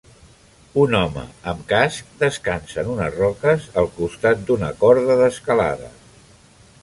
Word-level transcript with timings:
Un 0.83 0.95
home 0.99 1.25
amb 1.51 1.59
casc 1.73 2.15
descansa 2.23 2.79
en 2.83 2.89
unes 2.95 3.13
roques 3.19 3.67
al 3.81 3.91
costat 3.99 4.41
d'una 4.47 4.71
corda 4.85 5.19
d'escalada. 5.23 5.93